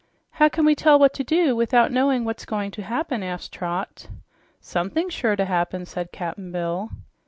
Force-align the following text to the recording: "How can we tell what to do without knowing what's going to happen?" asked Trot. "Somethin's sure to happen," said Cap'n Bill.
"How 0.39 0.49
can 0.49 0.65
we 0.65 0.73
tell 0.73 0.97
what 0.97 1.13
to 1.13 1.23
do 1.23 1.55
without 1.55 1.91
knowing 1.91 2.25
what's 2.25 2.43
going 2.43 2.71
to 2.71 2.81
happen?" 2.81 3.21
asked 3.21 3.53
Trot. 3.53 4.07
"Somethin's 4.59 5.13
sure 5.13 5.35
to 5.35 5.45
happen," 5.45 5.85
said 5.85 6.11
Cap'n 6.11 6.51
Bill. 6.51 6.89